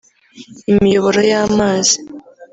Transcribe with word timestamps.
imiyoboro 0.71 1.19
y’amazi 1.31 1.95